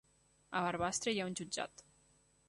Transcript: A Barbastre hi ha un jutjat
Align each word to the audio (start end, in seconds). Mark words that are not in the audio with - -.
A 0.59 0.61
Barbastre 0.67 1.13
hi 1.15 1.21
ha 1.23 1.27
un 1.31 1.37
jutjat 1.41 1.85